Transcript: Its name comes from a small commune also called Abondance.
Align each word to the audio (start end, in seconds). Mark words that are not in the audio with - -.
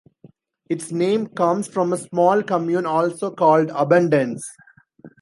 Its 0.67 0.91
name 0.91 1.27
comes 1.27 1.67
from 1.67 1.93
a 1.93 1.97
small 1.99 2.41
commune 2.41 2.87
also 2.87 3.29
called 3.29 3.69
Abondance. 3.69 4.43